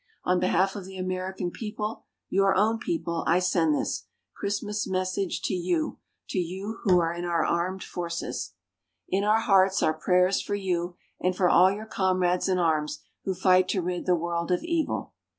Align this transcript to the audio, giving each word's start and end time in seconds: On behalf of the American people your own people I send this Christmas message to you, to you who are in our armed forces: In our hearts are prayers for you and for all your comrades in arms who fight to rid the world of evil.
On 0.25 0.39
behalf 0.39 0.75
of 0.75 0.85
the 0.85 0.97
American 0.97 1.51
people 1.51 2.05
your 2.27 2.55
own 2.55 2.79
people 2.79 3.23
I 3.27 3.37
send 3.37 3.75
this 3.75 4.07
Christmas 4.35 4.87
message 4.87 5.41
to 5.43 5.53
you, 5.53 5.99
to 6.29 6.39
you 6.39 6.79
who 6.81 6.97
are 6.99 7.13
in 7.13 7.23
our 7.23 7.45
armed 7.45 7.83
forces: 7.83 8.53
In 9.09 9.23
our 9.23 9.41
hearts 9.41 9.83
are 9.83 9.93
prayers 9.93 10.41
for 10.41 10.55
you 10.55 10.95
and 11.19 11.35
for 11.35 11.47
all 11.51 11.69
your 11.71 11.85
comrades 11.85 12.49
in 12.49 12.57
arms 12.57 13.03
who 13.25 13.35
fight 13.35 13.67
to 13.69 13.83
rid 13.83 14.07
the 14.07 14.15
world 14.15 14.51
of 14.51 14.63
evil. 14.63 15.13